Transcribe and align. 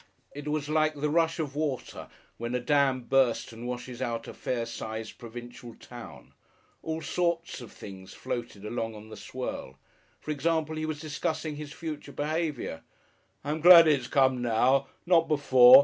It 0.33 0.47
was 0.47 0.67
like 0.67 0.95
the 0.95 1.11
rush 1.11 1.37
of 1.37 1.55
water 1.55 2.07
when 2.39 2.55
a 2.55 2.59
dam 2.59 3.01
bursts 3.03 3.53
and 3.53 3.67
washes 3.67 4.01
out 4.01 4.27
a 4.27 4.33
fair 4.33 4.65
sized 4.65 5.19
provincial 5.19 5.75
town; 5.75 6.33
all 6.81 7.03
sorts 7.03 7.61
of 7.61 7.71
things 7.71 8.15
floated 8.15 8.65
along 8.65 8.95
on 8.95 9.09
the 9.09 9.15
swirl. 9.15 9.77
For 10.19 10.31
example, 10.31 10.75
he 10.77 10.87
was 10.87 10.99
discussing 10.99 11.55
his 11.57 11.71
future 11.71 12.13
behaviour. 12.13 12.81
"I'm 13.43 13.61
glad 13.61 13.87
it's 13.87 14.07
come 14.07 14.41
now. 14.41 14.87
Not 15.05 15.27
before. 15.27 15.79